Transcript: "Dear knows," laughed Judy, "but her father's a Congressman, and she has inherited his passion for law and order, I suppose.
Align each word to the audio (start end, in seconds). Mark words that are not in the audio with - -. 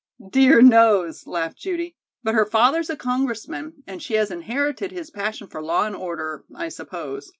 "Dear 0.31 0.63
knows," 0.63 1.27
laughed 1.27 1.59
Judy, 1.59 1.95
"but 2.23 2.33
her 2.33 2.47
father's 2.47 2.89
a 2.89 2.95
Congressman, 2.95 3.83
and 3.85 4.01
she 4.01 4.15
has 4.15 4.31
inherited 4.31 4.91
his 4.91 5.11
passion 5.11 5.45
for 5.45 5.61
law 5.61 5.85
and 5.85 5.95
order, 5.95 6.43
I 6.55 6.69
suppose. 6.69 7.29